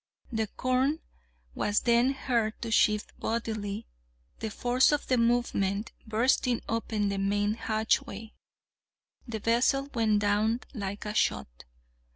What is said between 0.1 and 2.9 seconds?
The corn was then heard to